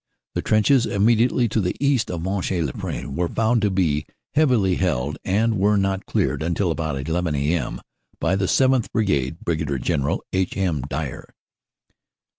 [0.33, 4.77] The trenches immediately to the east of Monchy le Preux were found to be heavily
[4.77, 7.79] held, and were not cleared until about 11 a.m.
[8.19, 8.91] by the 7th.
[8.91, 9.83] Brigade (Brig.
[9.83, 10.57] General H.
[10.57, 10.81] M.
[10.89, 11.27] Dyer).